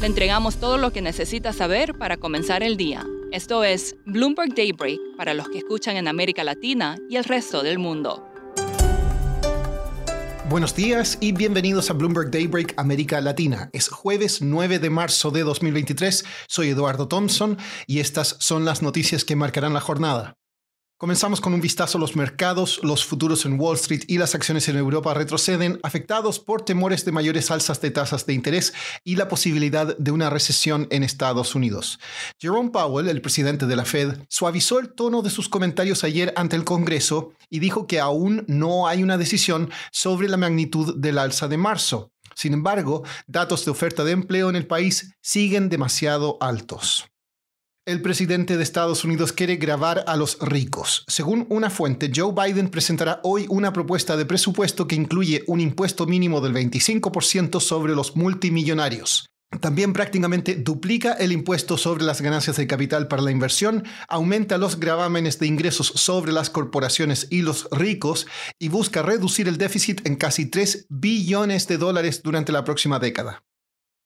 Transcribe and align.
Le 0.00 0.06
entregamos 0.06 0.56
todo 0.56 0.76
lo 0.76 0.92
que 0.92 1.00
necesita 1.00 1.54
saber 1.54 1.94
para 1.94 2.18
comenzar 2.18 2.62
el 2.62 2.76
día. 2.76 3.06
Esto 3.32 3.64
es 3.64 3.96
Bloomberg 4.04 4.54
Daybreak 4.54 5.00
para 5.16 5.32
los 5.32 5.48
que 5.48 5.58
escuchan 5.58 5.96
en 5.96 6.06
América 6.06 6.44
Latina 6.44 6.96
y 7.08 7.16
el 7.16 7.24
resto 7.24 7.62
del 7.62 7.78
mundo. 7.78 8.28
Buenos 10.50 10.76
días 10.76 11.16
y 11.22 11.32
bienvenidos 11.32 11.88
a 11.88 11.94
Bloomberg 11.94 12.30
Daybreak 12.30 12.74
América 12.76 13.22
Latina. 13.22 13.70
Es 13.72 13.88
jueves 13.88 14.42
9 14.42 14.78
de 14.78 14.90
marzo 14.90 15.30
de 15.30 15.42
2023. 15.42 16.26
Soy 16.46 16.68
Eduardo 16.68 17.08
Thompson 17.08 17.56
y 17.86 18.00
estas 18.00 18.36
son 18.38 18.66
las 18.66 18.82
noticias 18.82 19.24
que 19.24 19.34
marcarán 19.34 19.72
la 19.72 19.80
jornada. 19.80 20.36
Comenzamos 20.98 21.42
con 21.42 21.52
un 21.52 21.60
vistazo 21.60 21.98
a 21.98 22.00
los 22.00 22.16
mercados. 22.16 22.80
Los 22.82 23.04
futuros 23.04 23.44
en 23.44 23.60
Wall 23.60 23.76
Street 23.76 24.04
y 24.06 24.16
las 24.16 24.34
acciones 24.34 24.66
en 24.70 24.78
Europa 24.78 25.12
retroceden, 25.12 25.78
afectados 25.82 26.38
por 26.38 26.62
temores 26.62 27.04
de 27.04 27.12
mayores 27.12 27.50
alzas 27.50 27.82
de 27.82 27.90
tasas 27.90 28.24
de 28.24 28.32
interés 28.32 28.72
y 29.04 29.16
la 29.16 29.28
posibilidad 29.28 29.94
de 29.98 30.10
una 30.10 30.30
recesión 30.30 30.88
en 30.90 31.02
Estados 31.02 31.54
Unidos. 31.54 32.00
Jerome 32.40 32.70
Powell, 32.70 33.08
el 33.08 33.20
presidente 33.20 33.66
de 33.66 33.76
la 33.76 33.84
Fed, 33.84 34.16
suavizó 34.30 34.78
el 34.78 34.94
tono 34.94 35.20
de 35.20 35.28
sus 35.28 35.50
comentarios 35.50 36.02
ayer 36.02 36.32
ante 36.34 36.56
el 36.56 36.64
Congreso 36.64 37.34
y 37.50 37.58
dijo 37.58 37.86
que 37.86 38.00
aún 38.00 38.46
no 38.48 38.88
hay 38.88 39.02
una 39.02 39.18
decisión 39.18 39.68
sobre 39.92 40.30
la 40.30 40.38
magnitud 40.38 40.96
del 40.96 41.18
alza 41.18 41.46
de 41.46 41.58
marzo. 41.58 42.10
Sin 42.34 42.54
embargo, 42.54 43.02
datos 43.26 43.66
de 43.66 43.70
oferta 43.70 44.02
de 44.02 44.12
empleo 44.12 44.48
en 44.48 44.56
el 44.56 44.66
país 44.66 45.14
siguen 45.20 45.68
demasiado 45.68 46.38
altos. 46.40 47.04
El 47.88 48.02
presidente 48.02 48.56
de 48.56 48.64
Estados 48.64 49.04
Unidos 49.04 49.32
quiere 49.32 49.54
grabar 49.54 50.02
a 50.08 50.16
los 50.16 50.38
ricos. 50.40 51.04
Según 51.06 51.46
una 51.50 51.70
fuente, 51.70 52.10
Joe 52.12 52.32
Biden 52.34 52.68
presentará 52.68 53.20
hoy 53.22 53.46
una 53.48 53.72
propuesta 53.72 54.16
de 54.16 54.26
presupuesto 54.26 54.88
que 54.88 54.96
incluye 54.96 55.44
un 55.46 55.60
impuesto 55.60 56.04
mínimo 56.04 56.40
del 56.40 56.52
25% 56.52 57.60
sobre 57.60 57.94
los 57.94 58.16
multimillonarios. 58.16 59.26
También 59.60 59.92
prácticamente 59.92 60.56
duplica 60.56 61.12
el 61.12 61.30
impuesto 61.30 61.78
sobre 61.78 62.02
las 62.02 62.20
ganancias 62.20 62.56
de 62.56 62.66
capital 62.66 63.06
para 63.06 63.22
la 63.22 63.30
inversión, 63.30 63.84
aumenta 64.08 64.58
los 64.58 64.80
gravámenes 64.80 65.38
de 65.38 65.46
ingresos 65.46 65.86
sobre 65.94 66.32
las 66.32 66.50
corporaciones 66.50 67.28
y 67.30 67.42
los 67.42 67.68
ricos 67.70 68.26
y 68.58 68.68
busca 68.68 69.02
reducir 69.02 69.46
el 69.46 69.58
déficit 69.58 70.04
en 70.08 70.16
casi 70.16 70.46
3 70.46 70.86
billones 70.88 71.68
de 71.68 71.78
dólares 71.78 72.20
durante 72.24 72.50
la 72.50 72.64
próxima 72.64 72.98
década. 72.98 73.44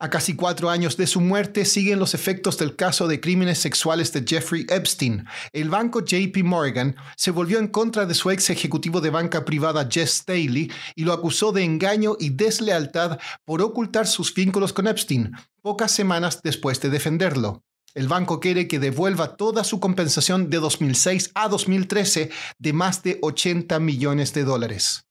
A 0.00 0.10
casi 0.10 0.36
cuatro 0.36 0.70
años 0.70 0.96
de 0.96 1.08
su 1.08 1.20
muerte 1.20 1.64
siguen 1.64 1.98
los 1.98 2.14
efectos 2.14 2.56
del 2.56 2.76
caso 2.76 3.08
de 3.08 3.18
crímenes 3.18 3.58
sexuales 3.58 4.12
de 4.12 4.22
Jeffrey 4.24 4.64
Epstein. 4.68 5.26
El 5.52 5.70
banco 5.70 6.04
JP 6.04 6.36
Morgan 6.44 6.94
se 7.16 7.32
volvió 7.32 7.58
en 7.58 7.66
contra 7.66 8.06
de 8.06 8.14
su 8.14 8.30
ex 8.30 8.48
ejecutivo 8.50 9.00
de 9.00 9.10
banca 9.10 9.44
privada 9.44 9.88
Jess 9.90 10.18
Staley 10.18 10.70
y 10.94 11.02
lo 11.02 11.12
acusó 11.12 11.50
de 11.50 11.64
engaño 11.64 12.16
y 12.20 12.30
deslealtad 12.30 13.18
por 13.44 13.60
ocultar 13.60 14.06
sus 14.06 14.32
vínculos 14.32 14.72
con 14.72 14.86
Epstein, 14.86 15.32
pocas 15.62 15.90
semanas 15.90 16.42
después 16.44 16.80
de 16.80 16.90
defenderlo. 16.90 17.64
El 17.94 18.06
banco 18.06 18.38
quiere 18.38 18.68
que 18.68 18.78
devuelva 18.78 19.34
toda 19.34 19.64
su 19.64 19.80
compensación 19.80 20.48
de 20.48 20.58
2006 20.58 21.32
a 21.34 21.48
2013 21.48 22.30
de 22.56 22.72
más 22.72 23.02
de 23.02 23.18
80 23.20 23.80
millones 23.80 24.32
de 24.32 24.44
dólares. 24.44 25.07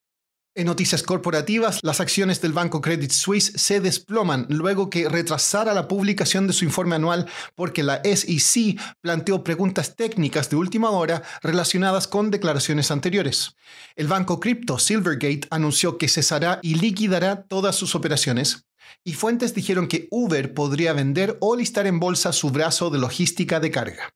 En 0.57 0.65
noticias 0.65 1.03
corporativas, 1.03 1.77
las 1.83 1.99
acciones 1.99 2.41
del 2.41 2.51
banco 2.51 2.81
Credit 2.81 3.11
Suisse 3.11 3.53
se 3.57 3.79
desploman 3.79 4.47
luego 4.49 4.89
que 4.89 5.07
retrasara 5.07 5.75
la 5.75 5.87
publicación 5.87 6.47
de 6.47 6.53
su 6.53 6.65
informe 6.65 6.95
anual 6.95 7.27
porque 7.53 7.83
la 7.83 8.01
SEC 8.03 8.81
planteó 8.99 9.43
preguntas 9.43 9.95
técnicas 9.95 10.49
de 10.49 10.55
última 10.55 10.89
hora 10.89 11.21
relacionadas 11.43 12.07
con 12.07 12.31
declaraciones 12.31 12.89
anteriores. 12.89 13.55
El 13.95 14.07
banco 14.07 14.39
cripto 14.39 14.79
Silvergate 14.79 15.47
anunció 15.51 15.99
que 15.99 16.07
cesará 16.07 16.57
y 16.63 16.73
liquidará 16.73 17.43
todas 17.43 17.75
sus 17.75 17.93
operaciones, 17.93 18.65
y 19.03 19.13
fuentes 19.13 19.53
dijeron 19.53 19.87
que 19.87 20.07
Uber 20.09 20.55
podría 20.55 20.91
vender 20.93 21.37
o 21.39 21.55
listar 21.55 21.85
en 21.85 21.99
bolsa 21.99 22.33
su 22.33 22.49
brazo 22.49 22.89
de 22.89 22.97
logística 22.97 23.59
de 23.59 23.69
carga. 23.69 24.09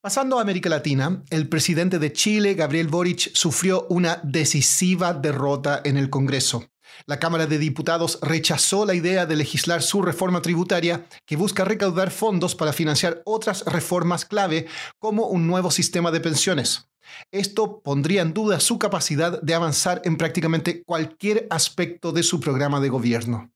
Pasando 0.00 0.38
a 0.38 0.42
América 0.42 0.68
Latina, 0.68 1.24
el 1.28 1.48
presidente 1.48 1.98
de 1.98 2.12
Chile, 2.12 2.54
Gabriel 2.54 2.86
Boric, 2.86 3.34
sufrió 3.34 3.84
una 3.90 4.20
decisiva 4.22 5.12
derrota 5.12 5.82
en 5.84 5.96
el 5.96 6.08
Congreso. 6.08 6.70
La 7.06 7.18
Cámara 7.18 7.48
de 7.48 7.58
Diputados 7.58 8.20
rechazó 8.22 8.86
la 8.86 8.94
idea 8.94 9.26
de 9.26 9.34
legislar 9.34 9.82
su 9.82 10.00
reforma 10.00 10.40
tributaria 10.40 11.04
que 11.26 11.34
busca 11.34 11.64
recaudar 11.64 12.12
fondos 12.12 12.54
para 12.54 12.72
financiar 12.72 13.22
otras 13.24 13.64
reformas 13.64 14.24
clave 14.24 14.68
como 15.00 15.26
un 15.26 15.48
nuevo 15.48 15.72
sistema 15.72 16.12
de 16.12 16.20
pensiones. 16.20 16.88
Esto 17.32 17.80
pondría 17.82 18.22
en 18.22 18.32
duda 18.32 18.60
su 18.60 18.78
capacidad 18.78 19.42
de 19.42 19.54
avanzar 19.54 20.00
en 20.04 20.16
prácticamente 20.16 20.84
cualquier 20.84 21.48
aspecto 21.50 22.12
de 22.12 22.22
su 22.22 22.38
programa 22.38 22.78
de 22.78 22.88
gobierno. 22.88 23.50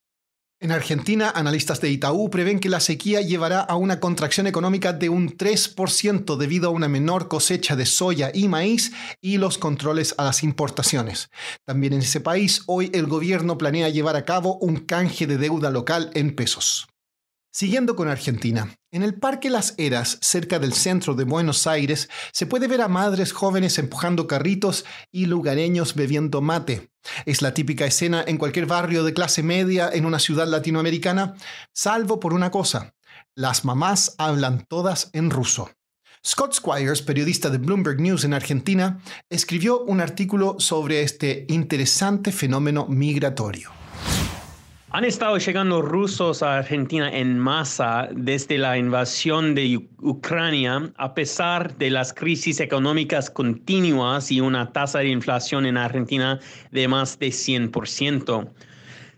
En 0.62 0.70
Argentina, 0.70 1.32
analistas 1.34 1.80
de 1.80 1.90
Itaú 1.90 2.30
prevén 2.30 2.60
que 2.60 2.68
la 2.68 2.78
sequía 2.78 3.20
llevará 3.20 3.62
a 3.62 3.74
una 3.74 3.98
contracción 3.98 4.46
económica 4.46 4.92
de 4.92 5.08
un 5.08 5.36
3% 5.36 6.36
debido 6.36 6.68
a 6.68 6.70
una 6.70 6.86
menor 6.86 7.26
cosecha 7.26 7.74
de 7.74 7.84
soya 7.84 8.30
y 8.32 8.46
maíz 8.46 8.92
y 9.20 9.38
los 9.38 9.58
controles 9.58 10.14
a 10.18 10.22
las 10.22 10.44
importaciones. 10.44 11.30
También 11.64 11.94
en 11.94 12.02
ese 12.02 12.20
país, 12.20 12.62
hoy 12.68 12.92
el 12.94 13.08
gobierno 13.08 13.58
planea 13.58 13.88
llevar 13.88 14.14
a 14.14 14.24
cabo 14.24 14.56
un 14.58 14.76
canje 14.76 15.26
de 15.26 15.36
deuda 15.36 15.72
local 15.72 16.12
en 16.14 16.36
pesos. 16.36 16.91
Siguiendo 17.54 17.96
con 17.96 18.08
Argentina, 18.08 18.74
en 18.90 19.02
el 19.02 19.12
Parque 19.12 19.50
Las 19.50 19.74
Heras, 19.76 20.16
cerca 20.22 20.58
del 20.58 20.72
centro 20.72 21.14
de 21.14 21.24
Buenos 21.24 21.66
Aires, 21.66 22.08
se 22.32 22.46
puede 22.46 22.66
ver 22.66 22.80
a 22.80 22.88
madres 22.88 23.34
jóvenes 23.34 23.78
empujando 23.78 24.26
carritos 24.26 24.86
y 25.10 25.26
lugareños 25.26 25.94
bebiendo 25.94 26.40
mate. 26.40 26.88
Es 27.26 27.42
la 27.42 27.52
típica 27.52 27.84
escena 27.84 28.24
en 28.26 28.38
cualquier 28.38 28.64
barrio 28.64 29.04
de 29.04 29.12
clase 29.12 29.42
media 29.42 29.90
en 29.92 30.06
una 30.06 30.18
ciudad 30.18 30.48
latinoamericana, 30.48 31.34
salvo 31.74 32.18
por 32.20 32.32
una 32.32 32.50
cosa. 32.50 32.94
Las 33.34 33.66
mamás 33.66 34.14
hablan 34.16 34.64
todas 34.66 35.10
en 35.12 35.28
ruso. 35.28 35.70
Scott 36.24 36.54
Squires, 36.54 37.02
periodista 37.02 37.50
de 37.50 37.58
Bloomberg 37.58 38.00
News 38.00 38.24
en 38.24 38.32
Argentina, 38.32 39.02
escribió 39.28 39.82
un 39.82 40.00
artículo 40.00 40.56
sobre 40.58 41.02
este 41.02 41.44
interesante 41.50 42.32
fenómeno 42.32 42.86
migratorio. 42.88 43.81
Han 44.94 45.06
estado 45.06 45.38
llegando 45.38 45.80
rusos 45.80 46.42
a 46.42 46.58
Argentina 46.58 47.08
en 47.10 47.38
masa 47.38 48.10
desde 48.14 48.58
la 48.58 48.76
invasión 48.76 49.54
de 49.54 49.88
Ucrania, 50.02 50.92
a 50.98 51.14
pesar 51.14 51.74
de 51.78 51.88
las 51.88 52.12
crisis 52.12 52.60
económicas 52.60 53.30
continuas 53.30 54.30
y 54.30 54.42
una 54.42 54.70
tasa 54.70 54.98
de 54.98 55.08
inflación 55.08 55.64
en 55.64 55.78
Argentina 55.78 56.38
de 56.72 56.88
más 56.88 57.18
de 57.18 57.28
100%. 57.28 58.50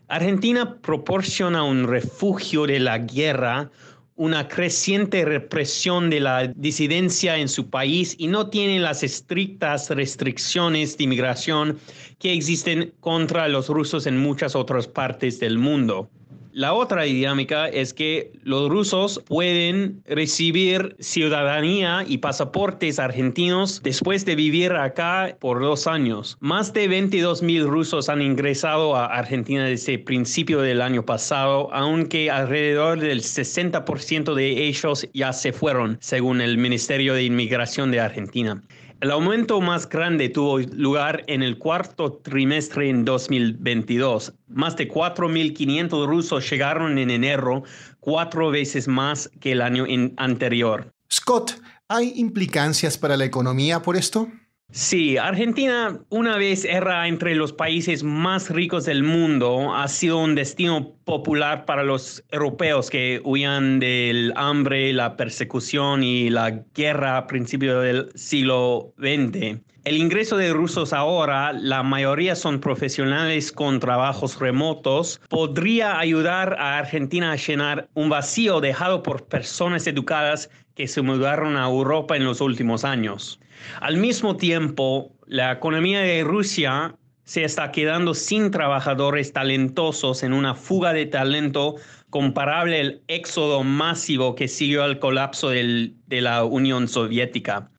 Argentina 0.07 0.77
proporciona 0.81 1.65
un 1.65 1.89
refugio 1.89 2.69
de 2.69 2.79
la 2.79 2.99
guerra, 2.99 3.69
una 4.17 4.47
creciente 4.47 5.25
represión 5.25 6.09
de 6.09 6.21
la 6.21 6.47
disidencia 6.47 7.37
en 7.37 7.49
su 7.49 7.69
país 7.69 8.15
y 8.19 8.29
no 8.29 8.49
tiene 8.49 8.79
las 8.79 9.03
estrictas 9.03 9.91
restricciones 9.91 10.97
de 10.97 11.05
inmigración 11.05 11.79
que 12.19 12.33
existen 12.33 12.95
contra 13.01 13.49
los 13.49 13.69
rusos 13.69 14.07
en 14.07 14.19
muchas 14.19 14.55
otras 14.55 14.87
partes 14.87 15.41
del 15.41 15.59
mundo. 15.59 16.11
La 16.57 16.73
otra 16.73 17.03
dinámica 17.03 17.67
es 17.67 17.93
que 17.93 18.31
los 18.45 18.69
rusos 18.69 19.21
pueden 19.27 20.05
recibir 20.07 20.95
ciudadanía 21.01 22.05
y 22.07 22.19
pasaportes 22.19 23.01
argentinos 23.01 23.83
después 23.83 24.25
de 24.25 24.37
vivir 24.37 24.71
acá 24.75 25.37
por 25.41 25.61
dos 25.61 25.89
años. 25.89 26.37
Más 26.39 26.73
de 26.73 26.87
22 26.87 27.43
mil 27.43 27.67
rusos 27.67 28.09
han 28.09 28.23
ingresado 28.23 28.95
a 28.95 29.07
Argentina 29.07 29.65
desde 29.65 29.95
el 29.95 30.05
principio 30.05 30.61
del 30.61 30.81
año 30.81 31.05
pasado, 31.05 31.75
aunque 31.75 32.31
alrededor 32.31 33.01
del 33.01 33.23
60% 33.23 34.35
de 34.35 34.69
ellos 34.69 35.09
ya 35.13 35.33
se 35.33 35.53
fueron, 35.53 35.99
según 36.01 36.41
el 36.41 36.57
Ministerio 36.57 37.15
de 37.15 37.25
Inmigración 37.25 37.91
de 37.91 37.99
Argentina. 37.99 38.63
El 39.05 39.11
aumento 39.11 39.61
más 39.61 39.87
grande 39.87 40.31
tuvo 40.31 40.61
lugar 40.61 41.25
en 41.27 41.43
el 41.43 41.59
cuarto 41.59 42.11
trimestre 42.11 42.89
en 42.89 43.05
2022. 43.05 44.33
Más 44.49 44.79
de 44.79 44.89
4.500 44.89 46.07
rusos 46.07 46.49
llegaron 46.49 46.97
en 46.97 47.11
enero, 47.11 47.65
cuatro 48.01 48.51
veces 48.51 48.89
más 48.89 49.31
que 49.41 49.53
el 49.53 49.61
año 49.61 49.85
anterior. 50.17 50.91
Scott, 51.13 51.61
¿hay 51.87 52.15
implicancias 52.17 52.97
para 52.97 53.19
la 53.19 53.27
economía 53.27 53.83
por 53.83 53.99
esto? 53.99 54.27
Sí, 54.75 55.17
Argentina 55.19 56.01
una 56.09 56.37
vez 56.37 56.65
era 56.65 57.07
entre 57.07 57.37
los 57.37 57.53
países 57.53 58.03
más 58.03 58.51
ricos 58.51 58.85
del 58.87 59.05
mundo, 59.05 59.73
ha 59.73 59.87
sido 59.87 60.19
un 60.19 60.35
destino 60.35 60.97
popular 61.05 61.65
para 61.65 61.85
los 61.85 62.25
europeos 62.33 62.91
que 62.91 63.21
huían 63.25 63.79
del 63.79 64.33
hambre, 64.35 64.93
la 64.93 65.17
persecución 65.17 66.03
y 66.03 66.29
la 66.29 66.65
guerra 66.75 67.19
a 67.19 67.29
principios 67.29 67.85
del 67.85 68.11
siglo 68.17 68.93
XX. 68.99 69.61
El 69.85 69.99
ingreso 69.99 70.39
de 70.39 70.53
rusos 70.53 70.95
ahora, 70.95 71.53
la 71.53 71.83
mayoría 71.83 72.35
son 72.35 72.59
profesionales 72.59 73.53
con 73.53 73.81
trabajos 73.81 74.41
remotos, 74.41 75.21
podría 75.29 75.99
ayudar 75.99 76.57
a 76.59 76.79
Argentina 76.79 77.33
a 77.33 77.37
llenar 77.37 77.91
un 77.93 78.09
vacío 78.09 78.61
dejado 78.61 79.03
por 79.03 79.27
personas 79.27 79.87
educadas 79.87 80.49
que 80.75 80.89
se 80.89 81.03
mudaron 81.03 81.57
a 81.57 81.67
Europa 81.67 82.17
en 82.17 82.25
los 82.25 82.41
últimos 82.41 82.85
años. 82.85 83.41
Al 83.81 83.97
mismo 83.97 84.37
tiempo, 84.37 85.13
la 85.27 85.53
economía 85.53 86.01
de 86.01 86.25
Rusia 86.25 86.97
se 87.25 87.45
está 87.45 87.73
quedando 87.73 88.15
sin 88.15 88.51
trabajadores 88.51 89.33
talentosos 89.33 90.23
en 90.23 90.33
una 90.33 90.55
fuga 90.55 90.93
de 90.93 91.07
talento 91.07 91.77
comparable 92.11 92.81
al 92.81 93.03
éxodo 93.09 93.65
masivo 93.65 94.35
que 94.35 94.47
siguió 94.47 94.85
al 94.85 94.99
colapso 94.99 95.49
de 95.49 95.95
la 96.09 96.45
Unión 96.45 96.87
Soviética. 96.89 97.71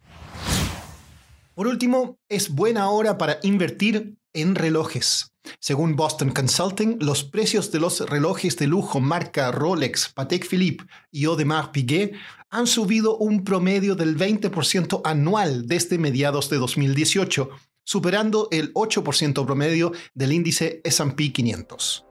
Por 1.53 1.67
último, 1.67 2.17
es 2.27 2.53
buena 2.53 2.89
hora 2.89 3.17
para 3.17 3.37
invertir 3.43 4.17
en 4.33 4.55
relojes. 4.55 5.34
Según 5.59 5.95
Boston 5.95 6.31
Consulting, 6.31 6.97
los 6.99 7.23
precios 7.23 7.71
de 7.71 7.79
los 7.79 8.01
relojes 8.01 8.57
de 8.57 8.67
lujo 8.67 8.99
marca 8.99 9.51
Rolex, 9.51 10.09
Patek 10.09 10.47
Philippe 10.47 10.85
y 11.11 11.25
Audemars 11.25 11.69
Piguet 11.69 12.13
han 12.49 12.67
subido 12.67 13.17
un 13.17 13.43
promedio 13.43 13.95
del 13.95 14.17
20% 14.17 15.01
anual 15.03 15.67
desde 15.67 15.97
mediados 15.97 16.49
de 16.49 16.57
2018, 16.57 17.49
superando 17.83 18.47
el 18.51 18.73
8% 18.73 19.45
promedio 19.45 19.91
del 20.13 20.31
índice 20.31 20.81
SP 20.87 21.33
500. 21.33 22.05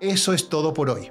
Eso 0.00 0.32
es 0.32 0.48
todo 0.48 0.74
por 0.74 0.90
hoy. 0.90 1.10